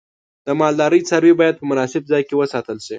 د 0.45 0.47
مالدارۍ 0.59 1.01
څاروی 1.09 1.33
باید 1.39 1.55
په 1.57 1.65
مناسب 1.71 2.03
ځای 2.11 2.23
کې 2.27 2.35
وساتل 2.37 2.77
شي. 2.85 2.89